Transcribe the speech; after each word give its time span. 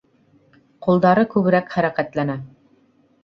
Ҡулдары 0.85 1.25
күберәк 1.35 1.69
хәрәкәтләнә. 1.75 2.39